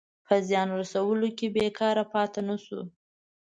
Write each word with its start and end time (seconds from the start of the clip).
په 0.27 0.35
زیان 0.47 0.67
رسولو 0.79 1.27
کې 1.37 1.47
بېکاره 1.55 2.03
پاته 2.13 2.41
نه 2.49 2.55
شو. 2.63 2.81